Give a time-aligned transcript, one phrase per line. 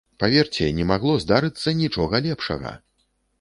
[0.21, 2.73] Паверце, не магло здарыцца нічога лепшага!